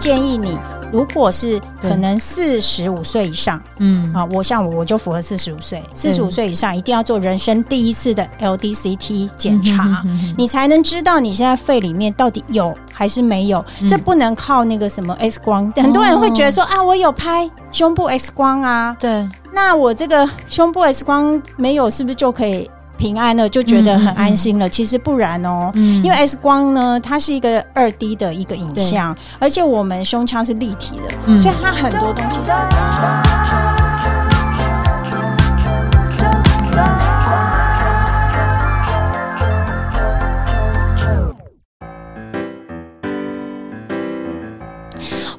[0.00, 0.58] 建议你。
[0.92, 10.02] 如果是可能四十五岁以上，嗯啊，我像我我就符合四十五岁，四十五岁以上一定要做人生第一次的 LDCT 检查，
[10.36, 13.64] 你才能知道你现在肺里面到底有还是没有。
[13.88, 22.68] 这不能靠那个什么 X 光，很多人会觉得说啊，我有拍胸部 X 光啊，对，那我这个胸部 X 光没有，是不是就可以？
[23.00, 33.59] 平安了就觉得很安心了，嗯嗯嗯，其实不然哦，嗯、因为 X 光呢，它是一个二 D 的一个影像，而且我们胸腔是立体的，嗯、所以它很多东西是。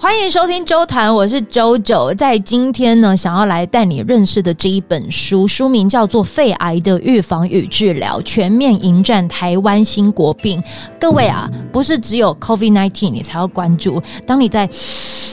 [0.02, 2.16] 欢迎收听周团，我是 JoJo。
[2.16, 10.60] 在今天呢，想要来带你认识的这一本书，书名叫做《肺癌的预防与治疗：全面迎战台湾新国病》。
[11.00, 14.68] 各位啊，不是只有 COVID-19 你才要关注，当你在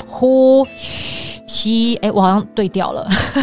[0.06, 0.66] 呼。
[1.50, 3.08] 吸，哎、欸，我好像对调了，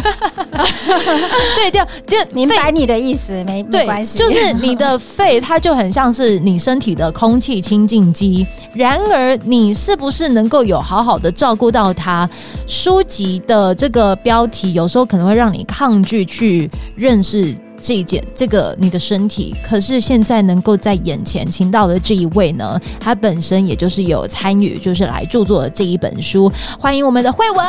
[1.56, 8.46] 对调，就明白你的意思，没没关系，就是你的肺，它就很像是你身体的空气清净机。
[8.72, 12.28] 然而，你是不是能够有好好的照顾到他？
[12.66, 17.56] 书籍的这个标题有时候可能会让你抗拒去认识。
[17.78, 26.50] 这一件，这个你的身体，可是现在能够在眼前请到的这一位呢，他本身也就是有参与，就是来著作的这一本书。
[26.80, 27.66] 欢迎我们的慧文，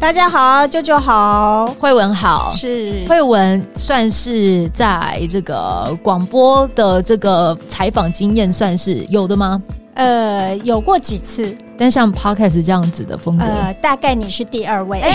[0.00, 9.62] 大家好，舅舅好，慧文好，是慧文，算是在这个广播的这个采访经验算是有的吗？
[9.94, 15.00] 呃，有过几次，但像 Podcast 这样子的风格，呃，大概你是第二位。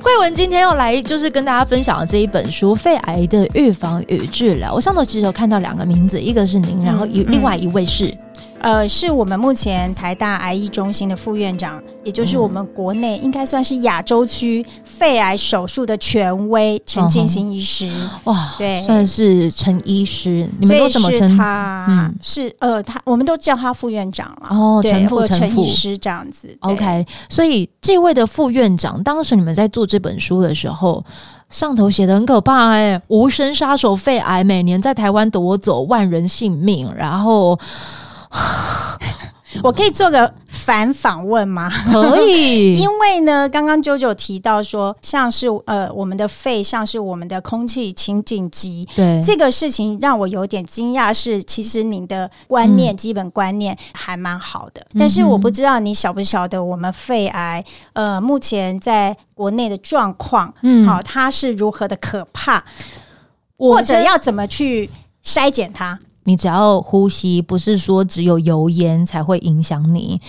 [0.00, 4.70] 慧文今天要来，就是跟大家分享的这一本书《肺癌的预防与治疗》。
[4.74, 8.16] 我上头其实有看到两个名字，一个是您，然后一、嗯、另外一位是。
[8.60, 17.88] 呃，是我们目前台大癌医中心的副院长，也就是我们国内应该算是亚洲区肺癌手术的权威陈进兴医师。
[18.24, 21.86] 哇，对，算是陈医师，你们都怎么称他？
[21.88, 24.48] 嗯，是呃，他我们都叫他副院长了。
[24.50, 26.48] 哦，陈副陈医师这样子。
[26.60, 31.04] OK，所以这位的副院长，当时你们在做这本书的时候，
[31.48, 37.58] 上头写的很可怕哎、欸，无声杀手肺癌每年在台湾夺走万人性命，然后。
[39.62, 41.70] 我可以做个反访问吗？
[41.90, 51.12] 可以， 因为呢，刚刚 JoJo 提到说，像是呃，我们的肺像是我们的空气清净机，对这个事情让我有点惊讶。
[51.12, 57.64] 是其实您的观念、嗯、基本观念还蛮好的，但是我不知道你晓不晓得我们肺癌
[57.94, 62.62] 呃，目前在国内的状况，嗯，好，它是如何的可怕，
[63.56, 64.90] 或者要怎么去
[65.24, 65.98] 筛检它？
[66.28, 70.20] 你只要呼吸，不是说只有油烟才会影响你。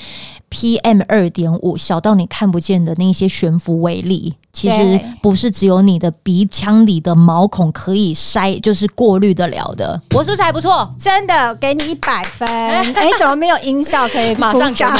[0.49, 4.35] PM 二点五小到你看不见的那些悬浮微粒。
[4.51, 9.99] 其实不是只有你的鼻腔里的毛孔可以筛，就是过滤得了的。
[10.15, 10.93] 我是不是还不错？
[10.99, 12.47] 真的，给你一百分。
[12.49, 14.97] 哎、欸，怎么没有音效可以马上讲？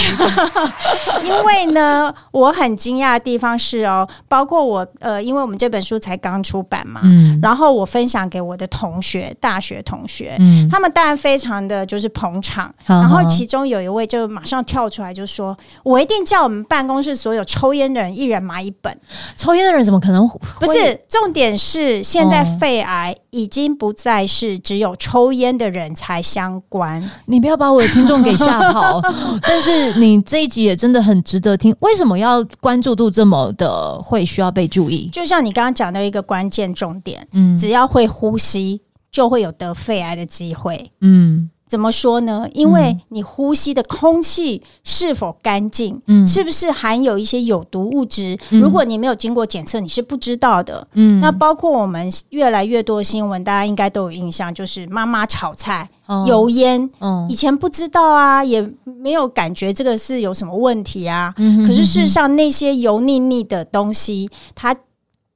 [1.26, 18.96] 因为呢，我很惊讶的地方是哦，包括我呃，因为我们这本书才刚出版嘛，嗯，然后我分享给我的同学，大学同学，嗯，他们当然非常的就是捧场，嗯、然后其中有一位就马上跳出来就说：“我一定叫我们办公室所有抽烟的人一人买一本。”
[19.40, 20.28] 抽烟的人怎么可能？
[20.28, 27.02] 不是，重点是现在肺癌已经不再是只有抽烟的人才相关。
[27.26, 29.02] 你不要把我的听众给吓跑。
[29.42, 31.74] 但是你这一集也真的很值得听。
[31.80, 35.10] 为什么要关注度这么的会需要被注意？
[35.14, 40.92] 就像你刚刚讲的一个关键重点，嗯，只要会呼吸，就会有得肺癌的机会。
[41.00, 41.50] 嗯。
[41.70, 42.48] 怎么说呢？
[42.54, 48.36] 因为你呼吸的空气是否干净，嗯，是不是含有一些有毒物质？
[48.50, 50.88] 嗯，如果你没有经过检测，你是不知道的。
[50.94, 61.32] 嗯，那包括我们越来越多的新闻，大家应该都有印象，就是妈妈炒菜，哦，油烟，嗯，以前不知道啊，也没有感觉这个是有什么问题啊。
[61.38, 64.76] 嗯哼哼哼，可是事实上，那些油腻腻的东西，它。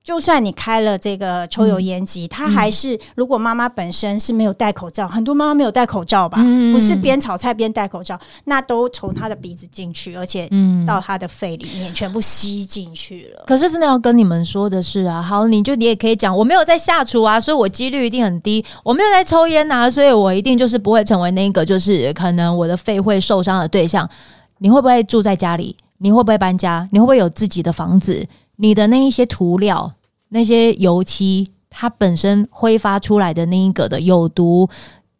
[0.04, 6.40] 就算你开了这个抽油烟机，它还是如果妈妈本身是没有戴口罩，很多妈妈没有戴口罩吧？
[6.74, 10.50] 不是边炒菜边戴口罩，那都从她的鼻子进去，而且
[10.86, 13.46] 到她的肺里面全部吸进去了。
[13.48, 18.64] 可是真的要跟你们说的是啊，好，你就你也可以讲，我没有在下厨啊，所以我几率一定很低。
[18.84, 24.10] 我没有在抽烟啊，所以我一定就是不会成为那个就是可能我的肺会受伤的对象。
[24.58, 25.78] 你会不会住在家里？
[26.00, 26.86] 你会不会搬家？
[26.92, 28.28] 你会不会有自己的房子？
[28.64, 29.92] 你的那一些涂料、
[30.30, 34.70] 那些油漆，它本身挥发出来的那一个的有毒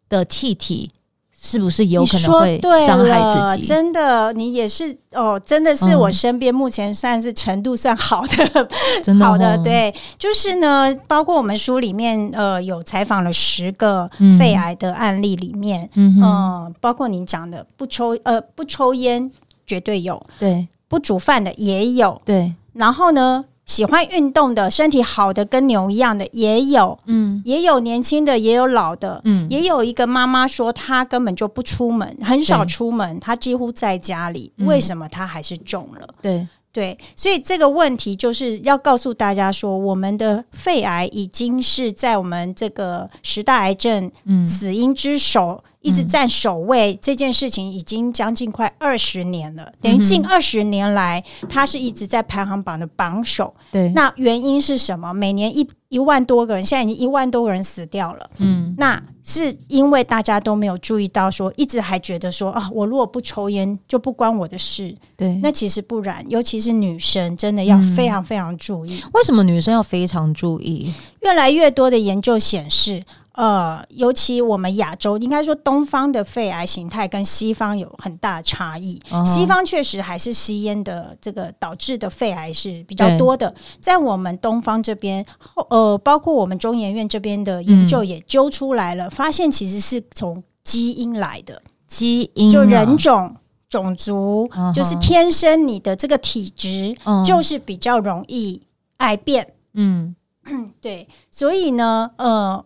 [0.08, 0.90] 的气体，
[1.38, 3.20] 是不是有可能会伤害
[3.54, 3.66] 自己？
[3.68, 8.68] 真的，你也是哦，真的是我身边目前算是程度算好的，嗯、
[9.02, 9.58] 真的、哦、好的。
[9.62, 19.30] 对，就是呢，包括我们书里面呃有采访了十个肺癌的案例里面，嗯、呃，包括你讲的不抽呃不抽烟
[19.66, 23.46] 绝对有，对，不煮饭的也有，对，然后呢？
[23.66, 36.06] 喜欢运动的，身体好的跟牛一样的也有，嗯，也有年轻的，也有老的，嗯，也有一个妈妈说她根本就不出门，很少出门，她几乎在家里，为什么她还是中了？
[36.20, 44.12] 对对，所以这个问题就是要告诉大家说，我们的肺癌已经是在我们这个十大癌症
[44.44, 45.64] 死因之首。
[45.84, 53.54] 一直占首位，这件事情已经将近快二十年了，等于近二十年来，它是一直在排行榜的榜首。
[53.70, 55.12] 对，那原因是什么？
[55.12, 58.30] 每年一一万多个人，现在已经一万多个人死掉了。
[58.38, 64.96] 嗯，那是因为大家都没有注意到，说一直还觉得说啊，我如果不抽烟就不关我的事。
[65.18, 69.04] 对，那其实不然，尤其是女生，真的要非常非常注意。
[69.12, 70.90] 为什么女生要非常注意？
[71.20, 73.04] 越来越多的研究显示。
[73.34, 79.00] 呃，尤其我们亚洲，应该说东方的肺癌形态跟西方有很大的差异。
[79.10, 79.26] Uh.
[79.26, 85.26] 西方确实还是吸烟的这个导致的肺癌是比较多的，在我们东方这边，
[85.68, 93.34] 呃，包括我们中研院这边的研究也揪出来了，嗯、发现其实是从基因来的，基因、啊、就人种、
[93.68, 94.72] 种族，uh.
[94.72, 97.24] 就是天生你的这个体质，uh.
[97.24, 98.62] 就是比较容易
[98.98, 99.54] 癌变。
[99.72, 100.14] 嗯，
[100.80, 102.64] 对，所以呢，呃。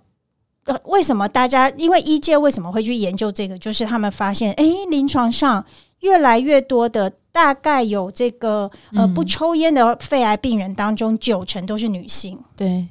[0.85, 3.59] 为什么大家因为医界为什么会去研究这个？
[3.59, 5.65] 就是他们发现，哎，临床上
[6.00, 12.38] 越来越多的，大概有这个呃不抽烟的肺癌病人当中，九成都是女性。
[12.56, 12.87] 对，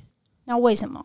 [0.46, 1.04] 那为什么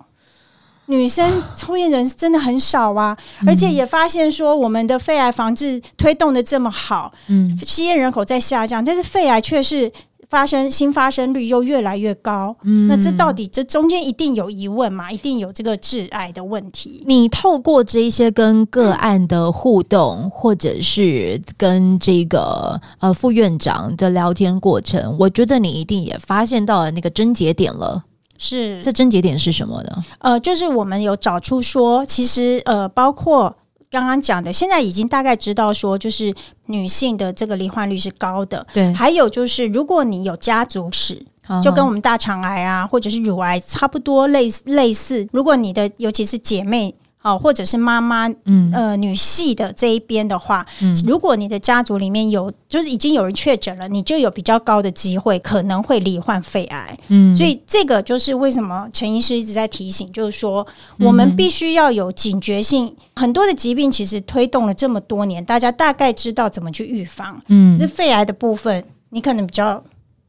[0.87, 3.17] 女生抽烟人真的很少啊？
[3.47, 9.93] 而且也发现说，我们的肺癌防治推动的这么好，嗯，吸烟人口在下降，但是肺癌却是。
[10.33, 15.13] 发生新发生率又越来越高，嗯，那这到底这中间一定有疑问嘛？
[15.13, 17.05] 一定有这个致癌的问题。
[17.07, 28.03] 你透过这一些跟个案的互动，嗯、或者是跟这个呃副院长的聊天过程，我觉得你一定也发现到了那个症结点了。
[28.39, 29.91] 是，这症结点是什么呢？
[30.21, 33.55] 呃，就是我们有找出说，其实呃，包括。
[33.93, 36.35] 刚刚讲的，现在已经大概知道说，就是
[36.67, 38.67] 女性的这个罹患率是高的。
[38.73, 41.25] 对，还有就是，如果你有家族史，
[41.63, 45.29] 就跟我们大肠癌啊，或者是乳癌差不多类似类似。
[45.31, 46.95] 如果你的尤其是姐妹。
[47.23, 60.67] 好，或者是妈妈，嗯，呃，女系的这一边的话，嗯，如果你的家族里面有，就是已经有人确诊了，你就有比较高的机会可能会罹患肺癌，嗯，所以这个就是为什么陈医师一直在提醒，就是说
[60.99, 62.97] 我们必须要有警觉性，嗯。
[63.15, 69.81] 很多的疾病其实推动了这么多年，大家大概知道怎么去预防，嗯，是肺癌的部分，你可能比较。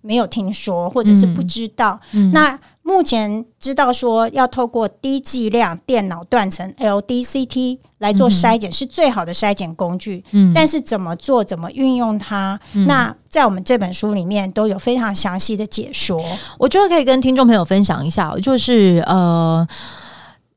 [0.03, 1.99] 没有听说，或者是不知道。
[2.11, 10.21] 嗯嗯、那目前知道说要透过低剂量电脑断层 LDCT 来做筛检，是最好的筛检工具。
[10.31, 16.21] 嗯，但是怎么做，怎么运用它，嗯，那在我们这本书里面都有非常详细的解说。
[16.59, 19.65] 我觉得可以跟听众朋友分享一下，就是呃，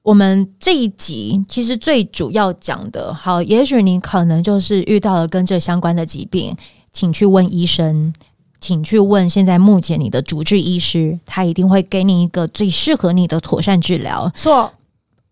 [0.02, 6.56] 我们这一集其实最主要讲的，好，也许你可能就是遇到了跟这相关的疾病，
[6.92, 8.12] 请去问医生。
[8.60, 14.30] 请去问现在目前你的主治医师，他一定会给你一个最适合你的妥善治疗。
[14.34, 14.72] 错，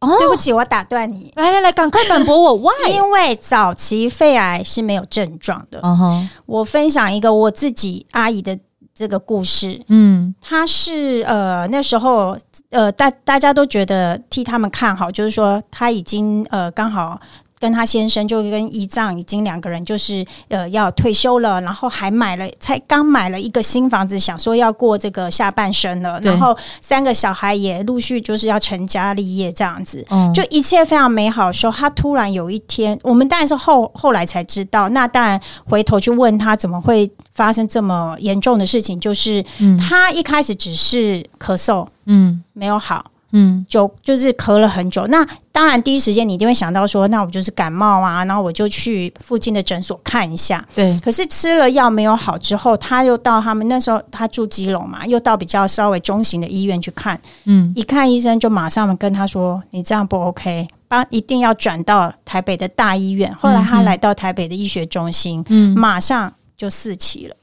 [0.00, 1.32] 哦，对不起，我打断你。
[1.36, 2.54] 来来来，赶快反驳我。
[2.54, 2.92] Why？
[2.92, 5.80] 因为早期肺癌是没有症状的。
[5.82, 8.58] 嗯哼，我分享一个我自己阿姨的
[8.94, 9.80] 这个故事。
[9.88, 12.36] 嗯，她是呃那时候
[12.70, 17.20] 呃大大家都觉得替他们看好，就是说她已经呃刚好。
[17.64, 39.42] 跟他先生就跟姨丈已经两个人就是呃要退休了，然后还买了才刚买了一个新房子，想说要过这个下半生了，然后三个小孩也陆续就是要成家立业这样子，嗯，就一切非常美好的时候，他突然有一天，我们当然是后后来才知道，那当然回头去问他怎么会发生这么严重的事情，就是
[39.80, 43.06] 他一开始只是咳嗽，嗯，没有好。
[43.36, 45.04] 嗯，就就是咳了很久。
[45.08, 50.64] 那当然，第一时间你一定会想到说，那我就是感冒啊，然后我就去附近的诊所看一下。
[50.74, 50.96] 对。
[51.00, 57.20] 可是吃了药没有好之后，他又到他们那时候他住基隆嘛，又到比较稍微中型的医院去看。
[57.44, 57.72] 嗯。
[57.74, 67.34] 一看医生就马上跟他说：“你这样不 OK，帮一定要转到台北的大医院。”后来他来到台北的医学中心，嗯，马上就四期了。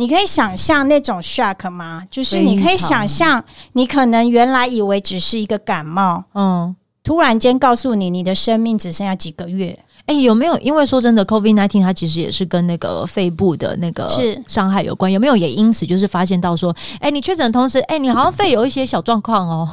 [0.00, 2.02] 你可以想象那种 shock 吗？
[2.10, 9.78] 就是你可以想象，你可能原来以为只是一个感冒，嗯，突然间告诉你你的生命只剩下几个月。
[10.10, 10.58] 哎，有没有？
[10.58, 15.36] 因为说真的，COVID nineteen 它其实也是跟那个肺部的那个是伤害有关，有没有？
[15.36, 19.68] 也因此就是发现到说，哎，你确诊同时，哎，你好像肺有一些小状况哦。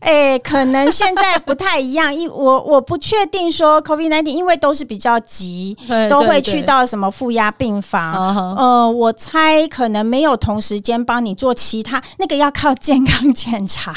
[0.00, 5.76] 哎，可能现在不太一样，因我我不确定说 COVID nineteen，因为都是比较急，
[6.10, 8.56] 都会去到什么负压病房。
[8.56, 13.94] 呃，我猜可能没有同时间帮你做其他，那个要靠健康检查。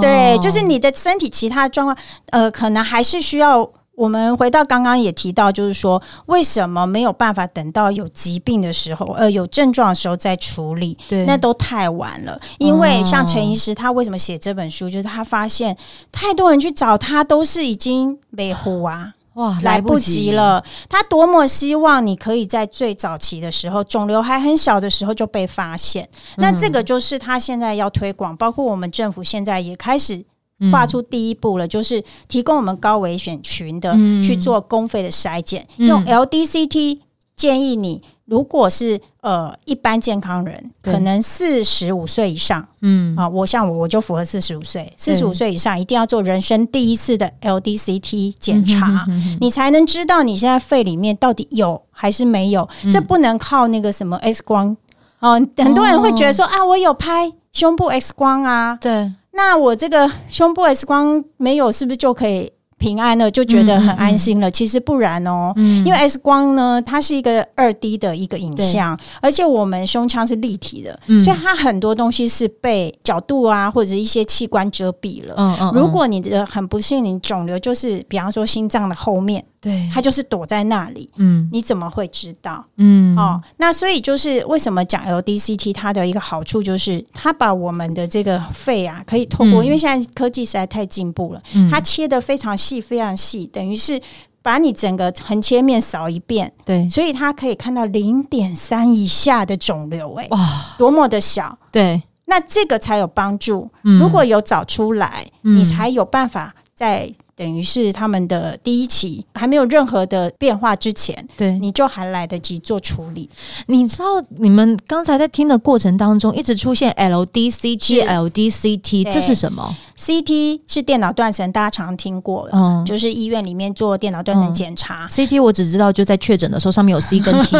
[0.00, 1.96] 对，就是你的身体其他状况，
[2.30, 3.70] 呃，可能还是需要。
[4.00, 10.96] 我们回到刚刚也提到，就是说为什么没有办法等到有疾病的时候，呃，有症状的时候再处理？
[11.06, 12.40] 对，那都太晚了。
[12.56, 14.88] 因为像陈医师，他为什么写这本书？
[14.88, 15.76] 就是他发现
[16.10, 20.64] 太多人去找他，都是已经没呼啊，哇，来不及了。
[20.88, 26.08] 他多么希望你可以在最早期的时候，肿瘤还很小的时候就被发现。
[26.38, 30.24] 那这个就是他现在要推广，包括我们政府现在也开始。
[30.72, 36.98] 画出第一步了，就是提供我们高危险群的去做公费的筛检，嗯、用 LDCT
[37.36, 43.16] 建议你，如果是呃一般健康人，可能四十五岁以上，嗯。
[43.16, 49.06] 啊，我像我我就符合四十五岁，四十五岁以上一定要做人生第一次的 LDCT 检查，
[49.40, 54.76] 你才能知道你现在肺里面到底有还是没有，这不能靠那个什么 X 光。
[55.20, 59.12] 啊，很多人会觉得说啊，我有拍胸部 X 光啊，对。
[59.42, 63.30] 那我这个胸部 X 光没有，是不是就可以平安了？
[63.30, 64.48] 就觉得很安心了？
[64.48, 75.34] 嗯嗯嗯，其实不然哦，嗯、因为 X 光呢，它是一个二 D 的一个影像，而且我们胸腔是立体的，嗯、所以它很多东西是被角度啊或者一些器官遮蔽了。
[75.36, 79.44] 嗯嗯嗯，如果你的很不幸，你肿瘤就是比方说心脏的后面。
[79.60, 82.64] 对，他就是躲在那里，嗯，你怎么会知道？
[82.78, 94.00] 嗯，哦，那所以就是为什么讲 LDCT，它的一个好处就是它把我们的这个肺啊，可以透过，嗯、因为现在科技实在太进步了，嗯、它切的非常细，非常细，等于是
[94.40, 103.70] 把你整个横切面扫一遍，对，所以它可以看到零点三以下的肿瘤，欸，哎，哇，多么的小，对，那这个才有帮助。
[103.84, 107.12] 嗯、如果有找出来，嗯、你才有办法在。
[107.40, 113.30] 等于是他们的第一期还没有任何的变化之前，对，你就还来得及做处理。
[113.64, 114.04] 你知道，
[114.36, 125.08] 你们刚才在听的过程当中，一直出现 LDC、GLDCT，这是什么？CT 是电脑断层，大家常听过的，嗯，就是医院里面做电脑断层检查。
[125.08, 127.56] CT 我只知道就在确诊的时候，上面有 C 跟 T，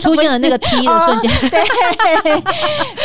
[0.00, 1.28] 出现了那个 T 的瞬间。
[1.50, 2.40] 对，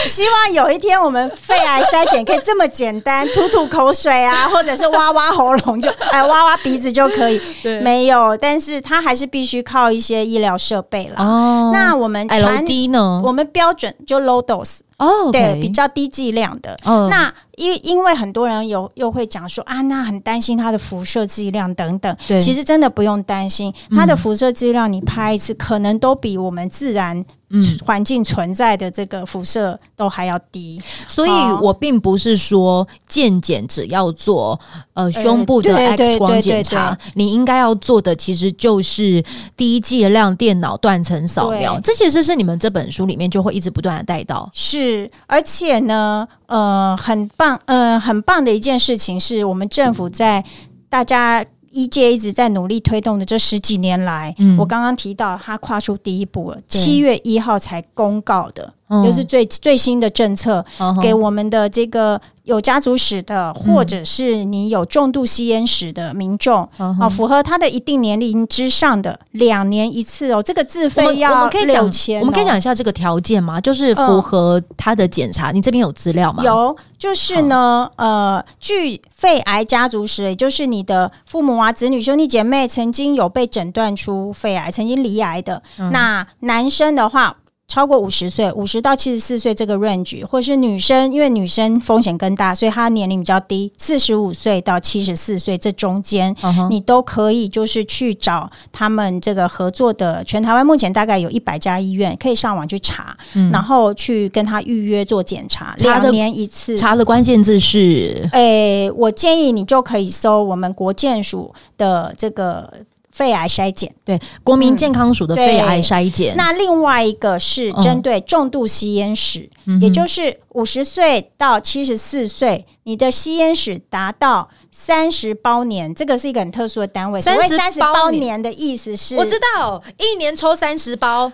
[0.07, 5.89] 希望有一天我们肺癌筛检可以这么简单，吐吐口水啊，或者是挖挖喉咙就。
[6.27, 11.23] 挖挖鼻子就可以， 对没有，但是它还是必须靠一些医疗设备啦。
[11.23, 13.21] 哦，那我们 LD 呢？
[13.23, 16.77] 我们标准就 low dose 哦，对，比较低剂量的。
[16.84, 22.15] 哦，那因因为很多人有又会讲说啊，那很担心它的辐射剂量等等。
[22.27, 27.25] 对，其实真的不用担心，它的辐射剂量你拍一次，可能都比我们自然。
[27.51, 31.32] 嗯，环境存在的这个辐射都还要低，所以
[31.63, 34.60] 我并不是说健检只要做
[34.94, 39.25] 呃胸部的 X 光检查，你应该要做的其实就是
[39.58, 41.79] 低剂量电脑断层扫描。
[41.84, 44.48] 这其实是你们这本书里面就会一直不断的带到。
[44.53, 44.88] 是，
[45.27, 50.43] 而且呢，呃，很棒，呃，很棒的一件事情是我们政府在
[50.89, 51.46] 大家。
[51.72, 58.74] 一届一直在努力推动的这十几年来，嗯、我刚刚提到他跨出第一步了，七月一号才公告的。
[59.05, 60.65] 就是最最新的政策，
[61.01, 70.41] 给我们的这个有家族史的，或者是你有重度吸烟史的民众，啊，符合他的一定年龄之上的，两年一次哦。
[70.41, 73.62] 这个自费要六千，我们可以讲一下这个条件吗？
[73.62, 76.43] 就是符合他的检查，你这边有资料吗？
[76.43, 87.38] 有，就是呢，呃，据肺癌家族史，也就是你的父母啊、子女、兄弟姐妹曾经有被诊断出肺癌，曾经罹癌的，那男生的话。
[87.69, 96.67] 超过五十岁，五十到七十四岁这个 range，或是女生，因为女生风险更大，所以她年龄比较低，四十五岁到七十四岁这中间，uh huh.
[96.67, 100.23] 你都可以就是去找他们这个合作的。
[100.23, 106.75] 全台湾目前大概有一百家医院，可以上网去查，嗯、然后去跟他预约做检查，两年一次。
[106.75, 112.73] 查的关键字是，诶、欸，我建议你就可以搜我们国健署的这个。
[113.19, 116.33] 肺癌筛检，对国民健康署的肺癌筛检。
[116.38, 127.19] 那另外一个是针对重度吸烟史，嗯、也就是五十岁到七十四岁，你的吸烟史达到三十包年，这个是一个很特殊的单位。
[127.19, 131.33] 所谓三十包年的意思是，我知道一年抽三十包。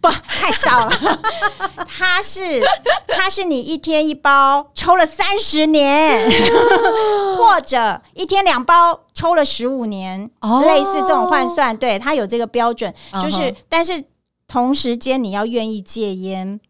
[0.00, 0.14] 不 不。
[0.44, 0.90] 太少了，
[1.88, 2.62] 它是
[3.08, 6.30] 它是你一天一包抽了三十年，
[7.38, 13.56] 或者一天两包抽了十五年，哦、类似这种换算，对，它有这个标准，就是、uh.
[13.70, 14.04] 但是
[14.46, 16.60] 同时间你要愿意戒烟。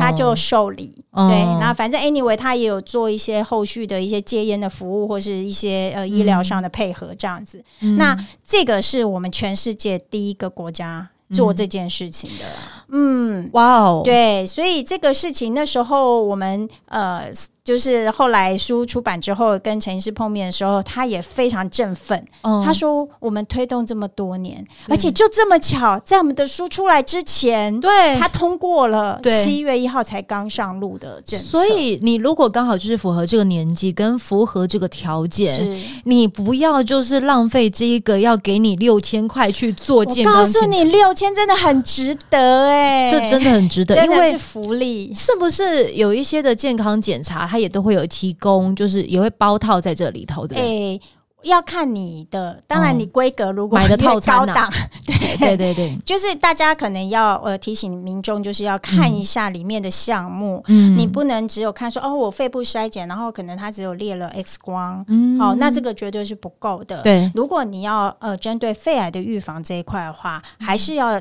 [0.00, 7.64] 他就受理，嗯、对，那反正 anyway，他也有做一些后续的一些戒烟的服务，或是一些呃医疗上的配合这样子。
[7.80, 12.44] 嗯、那这个是我们全世界第一个国家做这件事情的。
[12.88, 17.26] 嗯，哇哦，对，所以这个事情那时候我们呃。
[17.64, 22.20] 就是后来书出版之后，跟陈医师碰面的时候，他也非常振奋。
[22.40, 31.46] 嗯、他说：“我们推动这么多年，而且就这么巧，在我们的书出来之前，对，他通过了七月一号才刚上路的政策。
[31.46, 40.34] 所以你如果刚好就是符合这个年纪，跟符合这个条件，你不要就是浪费这一个要给你六千块去做健康。
[40.34, 45.14] 我告诉你，六千真的很值得哎、欸，这真的很值得，因为是福利。
[45.14, 50.56] 是不是有一些的健康检查？”他也都会有提供，就是也会包套在这里头的。
[50.56, 50.98] 哎，
[51.42, 54.72] 要看你的，当然你规格如果买的套餐高档，
[55.04, 60.64] 对对对对，就是大家可能要呃提醒民众，就是要看一下里面的项目。
[60.68, 67.02] 嗯，你不能只有看说哦，我肺部筛检，然后可能它只有列了 X 光，嗯，好，那这个绝对是不够的。
[67.02, 71.20] 对，如果你要呃针对肺癌的预防这一块的话，还是要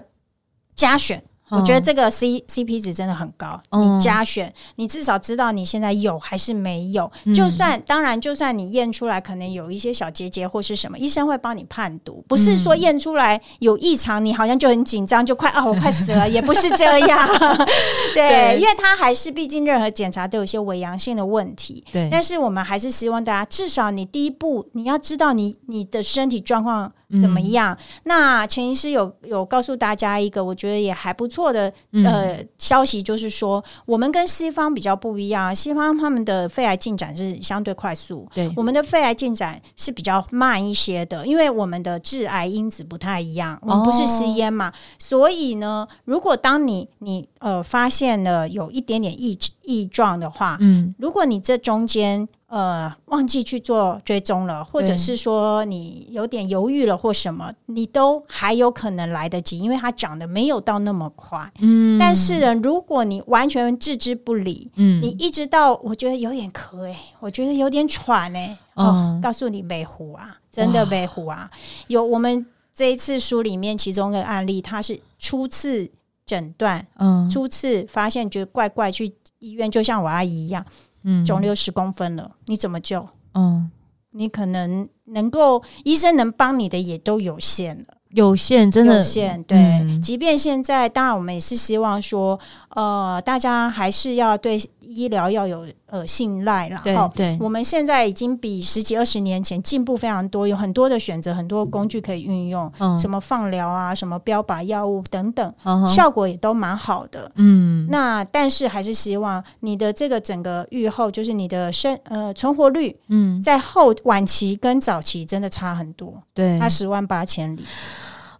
[0.73, 1.21] 加选。
[1.51, 7.11] 我觉得这个 C C P 值真的很高，你加选，你至少知道你现在有还是没有。
[7.35, 17.27] 就算当然，就算你验出来可能有一些小结节或是什么，医生会帮你判读，不是说验出来有异常，你好像就很紧张，就快啊，我快死了，也不是这样。
[18.15, 21.83] 对，因为他还是毕竟任何检查都有些伪阳性的问题。
[21.91, 26.93] 对，但是我们还是希望大家至少你第一步你要知道你你的身体状况。
[27.19, 27.73] 怎么样？
[27.73, 52.27] 嗯、那陈医师有有告诉大家一个我觉得也还不错的呃、嗯、消息，就是说我们跟西方比较不一样，西方他们的肺癌进展是相对快速，对，我们的肺癌进展是比较慢一些的，因为我们的致癌因子不太一样，我们不是吸烟嘛，哦、所以呢，如果当你你呃发现了有一点点异异状的话，嗯，如果你这中间。
[52.51, 61.49] 呃，忘记去做追踪了，或者是说你有点犹豫了或什么，你都还有可能来得及，因为它长得没有到那么快。
[61.59, 71.49] 嗯，但是呢，如果你完全置之不理，嗯，你一直到我觉得有点咳哎，我觉得有点喘哎，哦，哦，告诉你没糊啊，真的没糊啊。
[71.87, 75.89] 有我们这一次书里面其中的案例，它是初次
[76.25, 80.65] 诊断，嗯，初次发现觉得怪怪，去医院就像我阿姨一样。
[81.03, 83.07] 嗯，肿瘤十公分了，你怎么救？
[83.33, 83.69] 嗯，
[84.11, 87.97] 你可能能够医生能帮你的也都有限了。
[88.09, 89.41] 有限，真的有限。
[89.43, 92.37] 对，嗯、即便现在，当然我们也是希望说，
[92.75, 94.59] 呃，大家还是要对
[94.91, 96.81] 医疗要有呃信赖了。
[96.83, 107.31] 对，对，我们现在已经比十几二十年前进步非常多，有很多的选择，很多工具可以运用，嗯、什么放疗啊，什么标靶药物等等，嗯、效果也都蛮好的。
[107.35, 117.63] 嗯，那但是还是希望你的这个整个预后，就是你的生呃存活率，嗯，在后晚期跟早期真的差很多，对，差十万八千里。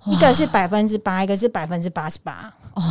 [0.08, 2.52] 一个是百分之八，一个是百分之八十八。
[2.74, 2.82] 哦，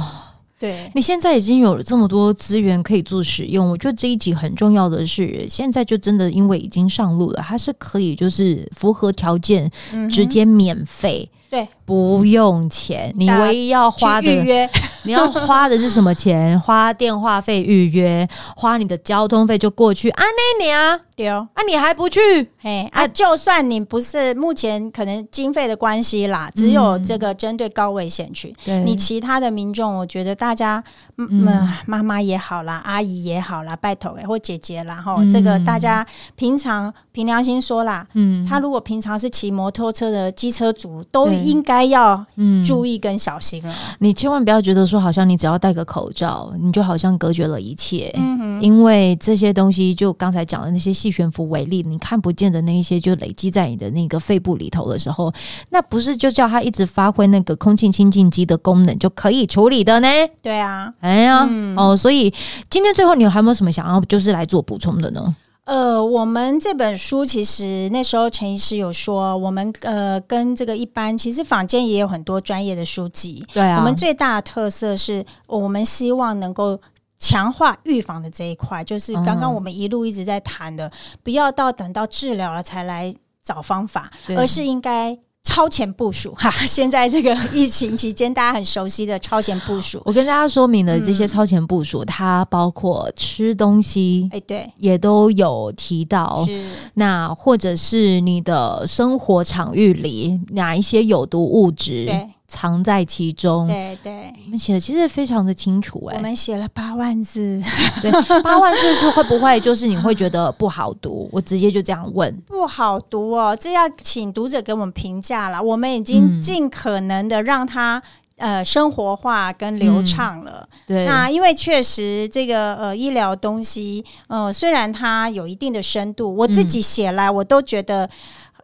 [0.61, 9.71] 对，你现在已经有了这么多资源可以做使用，我觉得这一集很重要的是，现在就真的因为已经上路了，它是可以就是符合条件，
[10.11, 11.27] 直接免费。
[11.33, 14.71] 嗯对，不用钱，你唯一要花的预约，
[15.03, 16.59] 你要花的是什么钱？
[16.61, 20.23] 花电话费预约，花你的交通费就过去啊？
[20.23, 22.21] 那你啊，对哦，啊你还不去？
[22.63, 30.85] 嘿啊，就算你不是目前可能经费的关系啦，只有这个针对高危险群，对你其他的民众，我觉得大家，
[31.17, 41.29] 嗯，妈妈也好啦，阿姨也好啦，拜托哎，或姐姐啦，哈，这个大家平常凭良心说啦，嗯，他如果平常是骑摩托车的机车族都。
[41.41, 42.27] 应该要
[42.65, 43.97] 注意跟小心了，嗯。
[43.99, 48.15] 你千万不要觉得说，好像你只要戴个口罩，你就好像隔绝了一切。
[48.61, 55.33] 因为这些东西，就刚才讲的那些细悬浮微粒，你看不见的那一些，就累积在你的那个肺部里头的时候，
[55.71, 60.09] 那不是就叫它一直发挥那个空气清净机的功能就可以处理的呢？
[60.43, 62.33] 对啊，哎呀，嗯、哦，所以
[62.69, 65.35] 今天最后你还有没有什么想要就是来做补充的呢？
[65.71, 73.47] 呃，我们这本书其实那时候陈医师有说，我们呃跟这个一般其实坊间也有很多专业的书籍。
[73.55, 76.77] 对啊，我们最大的特色是我们希望能够
[77.21, 90.01] 强化预防的这一块，就是刚刚我们一路一直在谈的，嗯、不要到等到治疗了才来找方法，而是应该超前部署哈， 现在这个疫情期间，大家很熟悉的超前部署。
[90.07, 96.47] 我跟大家说明了这些超前部署，嗯、它包括吃东西，哎，对，也都有提到。
[96.95, 102.05] 那或者是你的生活场域里哪一些有毒物质？
[102.07, 102.29] 对。
[102.51, 107.63] 藏在其中，对对，我们写的其实非常的清楚哎、欸，我们写了八万字，
[108.03, 108.11] 对，
[108.43, 111.29] 八万字是会不会就是你会觉得不好读？
[111.33, 115.63] 我直接就这样问，不好读哦，这要请读者给我们评价了。
[115.63, 118.03] 我们已经尽可能的让它、
[118.39, 120.69] 嗯、呃生活化跟流畅了。
[120.73, 128.11] 嗯、对，那因为确实这个呃医疗东西，呃虽然它有一定的深度，我自己写来我都觉得。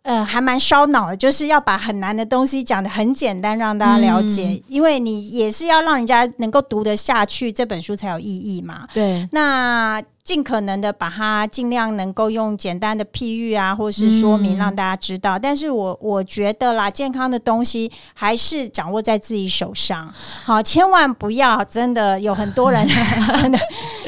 [0.07, 4.49] 呃，还蛮烧脑的，就是要把很难的东西讲得很简单，让大家了解。
[4.49, 8.87] 嗯、因为你也是要让人家能够读得下去，这本书才有意义嘛。
[8.95, 10.03] 对，那。
[10.27, 15.39] 尽可能的把它尽量能够用简单的譬喻啊，或是说明让大家知道。
[15.39, 20.13] 嗯、但是我我觉得啦，健康的东西还是掌握在自己手上。
[20.45, 22.85] 好，千万不要真的有很多人
[23.41, 23.59] 真的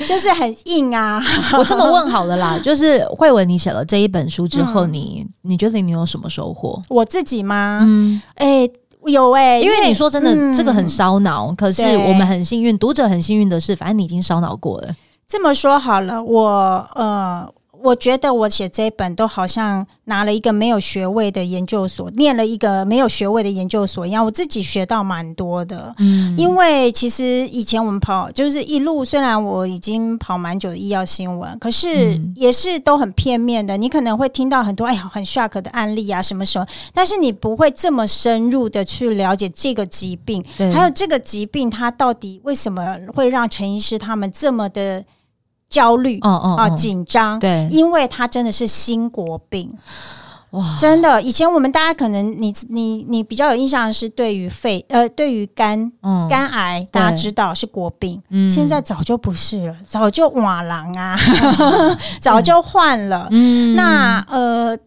[0.08, 1.22] 就是很硬啊。
[1.56, 6.82] 我这么问好了啦，就是慧文，你写了这一本书之后，你、嗯、你觉得你有什么收获？
[6.88, 7.78] 我自己吗？
[7.86, 8.72] 嗯，哎、欸，
[9.06, 11.54] 有哎、欸，因为你说真的，嗯、这个很烧脑。
[11.54, 14.92] 可是我们很幸运，读者很幸运的是，反正你已经烧脑过了。
[15.28, 17.46] 这么说好了，我呃，
[17.82, 24.24] 我觉得我写这一本都好像拿了一个没有学位的研究所，念了一个没有学位的研究所一样。
[24.24, 33.76] 我自己学到蛮多的，嗯，因为其实以前我们跑就是一路，虽然我已经跑蛮久的医药新闻，可是也是都很片面的。
[33.76, 45.04] 你可能会听到很多哎呀很 shock 的案例啊，什么什么，但是你不会这么深入的去了解这个疾病，对还有这个疾病它到底为什么会让陈医师他们这么的。
[45.68, 49.72] 焦虑，嗯嗯啊，紧张，对，因为它真的是新国病，
[50.50, 51.20] 哇，真的。
[51.20, 56.26] 以前我们大家可能你你你比较有印象的是对于肺呃对于肝嗯。
[56.28, 61.18] 肝癌，大家知道是国病，嗯，现在早就不是了，早就瓦郎啊，
[62.20, 64.78] 早就换了，嗯，那呃。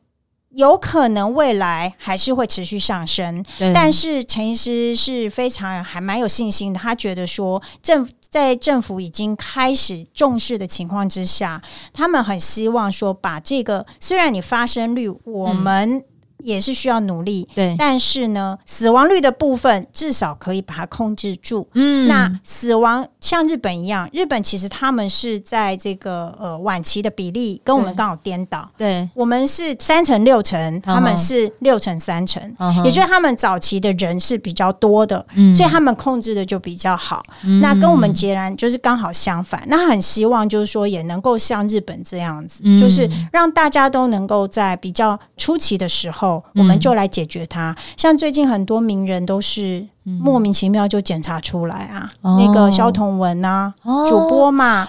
[0.53, 6.79] 有可能未来还是会持续上升，但是陈医师是非常还蛮有信心的。
[6.79, 11.61] 他觉得说，政在政府已经开始重视的情况之下，
[11.93, 16.03] 他们很希望说，把这个虽然你发生率我们、嗯。
[16.43, 21.67] 也是需要努力，对，但是呢，死亡率的部分至少可以把它控制住。
[21.73, 28.69] 嗯，那死亡像日本一样，日本其实他们是在这个呃晚期的比例跟我们刚好颠倒。
[28.77, 32.41] 对，我们是三成六成，他们是六成三成，
[32.84, 35.25] 也就是他们早期的人是比较多的，
[35.56, 37.23] 所以他们控制的就比较好。
[37.62, 39.63] 那跟我们截然就是刚好相反。
[39.67, 46.30] 那很希望就是说也能够像日本这样子，就是让大家都能够在比较初期的时候。
[46.55, 47.75] 我们就来解决它。
[47.97, 53.73] 像最近很多名人都是莫名其妙就检查出来啊，那个萧彤雯啊，
[54.07, 54.87] 主播嘛，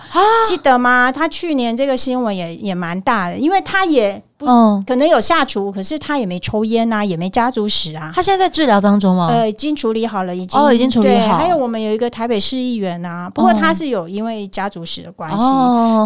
[0.49, 1.13] 记得吗？
[1.13, 4.47] 他去年这个新闻也也蛮大的，因为他也不
[4.87, 8.11] 可能有下厨，可是他也没抽烟啊，也没家族史啊。
[8.15, 9.29] 他现在在治疗当中吗？
[9.29, 11.37] 呃，已经处理好了，已经哦，已经处理好。
[11.37, 15.45] 还有我们有一个台北市议员啊，不过他是有因为家族史的关系，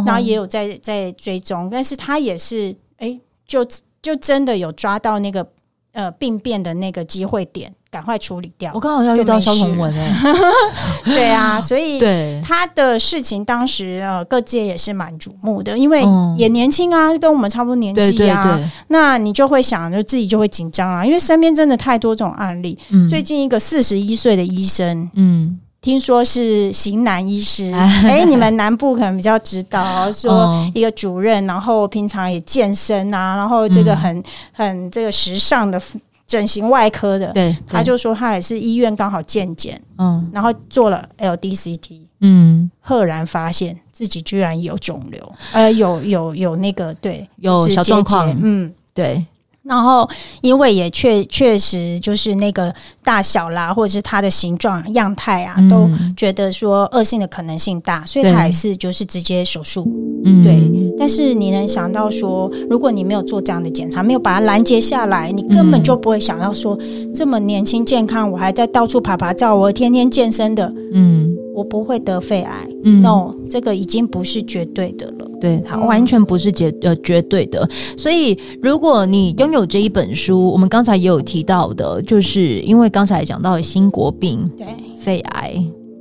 [0.04, 3.64] 然后也有在在追踪，但是他也是哎就。
[4.06, 5.44] 就真的有抓到那个
[5.92, 8.70] 呃病变的那个机会点，赶快处理掉。
[8.72, 10.14] 我刚好要遇到萧彤雯哎，
[11.04, 16.04] 对啊， 所以对他的事情当时呃各界也是蛮瞩目的，因为
[16.36, 22.78] 也年轻啊，跟我们差不多年纪啊，那你就会想就自己就会紧张啊，因为身边真的太多这种案例。
[22.90, 25.58] 嗯，最近一个四十一岁的医生，嗯。
[25.86, 27.70] 听说是型男医师，
[28.04, 34.20] 哎，你们南部可能比较知道， 说一个主任，然后平常也健身啊，然后这个很
[34.52, 35.80] 很这个时尚的
[36.26, 49.24] 整形外科的，对，他就说他也是医院刚好健检，嗯，然后做了 LDCT，嗯，赫然发现自己居然有肿瘤，呃，有有有那个对，有小状况，嗯，对。
[49.66, 50.08] 然后，
[50.42, 59.90] 因为也确确实就是那个大小啦，或者是它的形状样态啊，嗯、都觉得说恶性的可能性大，所以他还是就是直接手术。
[60.24, 66.78] 嗯，对，但是你能想到说，如果你没有做这样的检查，没有把它拦截下来，你根本就不会想到说，
[67.14, 71.36] 这么年轻健康，我还在到处爬爬照，我天天健身的，嗯。
[71.56, 77.66] 我不会得肺癌，嗯，no，这个已经不是绝对的了，对，它完全不是绝呃绝对的。
[77.96, 84.66] 所以，如果你拥有这一本书，我们刚才也有提到的，就是因为刚才讲到新国病，对，
[84.98, 85.54] 肺癌。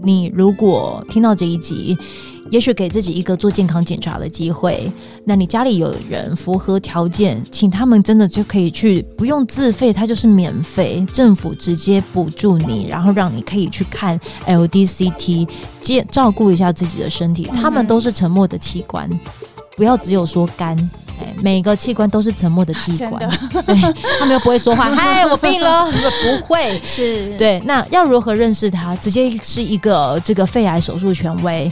[0.03, 1.97] 你如果听到这一集，
[2.51, 4.91] 也许给自己一个做健康检查的机会。
[5.25, 15.47] 那你家里有人符合条件，请他们真的就可以去，不用自费，它就是免费，政府直接补助你，然后让你可以去看 LDCT，
[15.81, 17.49] 接照顾一下自己的身体。
[17.55, 19.09] 他们都是沉默的器官，
[19.75, 20.77] 不要只有说肝，
[21.19, 23.27] 哎，每个器官都是沉默的器官，
[23.65, 23.75] 对，
[24.19, 25.85] 他们又不会说话，嗨，我病了，
[26.23, 27.59] 不会，是对。
[27.65, 28.95] 那要如何认识他？
[28.97, 31.71] 直接是一个这个肺癌手术权威。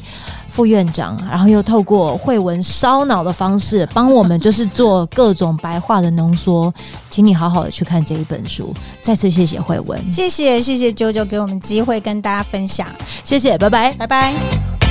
[0.54, 6.72] 副院长，然后又透过慧文烧脑的方式帮我们，就是做各种白话的浓缩，
[7.10, 8.72] 请你好好的去看这一本书。
[9.02, 12.88] 再次谢谢慧文，谢谢谢谢啾啾给我们机会跟大家分享，
[13.24, 14.83] 谢谢，拜拜，拜拜。